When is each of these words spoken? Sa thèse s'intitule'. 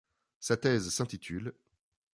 Sa 0.39 0.57
thèse 0.57 0.89
s'intitule'. 0.89 1.53